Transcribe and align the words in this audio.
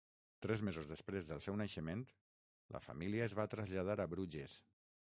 Tres 0.45 0.63
mesos 0.69 0.89
després 0.91 1.27
del 1.33 1.43
seu 1.47 1.59
naixement, 1.61 2.03
la 2.77 2.83
família 2.89 3.31
es 3.31 3.39
va 3.41 3.49
traslladar 3.55 4.01
a 4.07 4.13
Bruges. 4.17 4.61